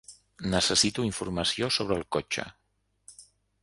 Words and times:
Necessito 0.53 1.05
informació 1.09 1.71
sobre 1.79 2.01
el 2.01 2.05
cotxe. 2.17 2.51